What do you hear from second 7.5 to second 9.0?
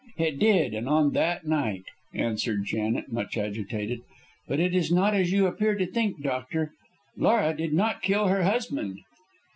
did not kill her husband."